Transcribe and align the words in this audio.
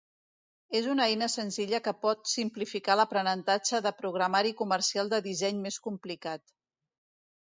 És 0.77 0.85
una 0.91 1.03
eina 1.07 1.25
senzilla 1.33 1.79
que 1.87 1.91
pot 2.05 2.23
simplificar 2.31 2.95
l'aprenentatge 2.99 3.81
de 3.87 3.91
programari 3.99 4.55
comercial 4.63 5.13
de 5.13 5.21
disseny 5.27 5.61
més 5.67 5.79
complicat. 5.89 6.45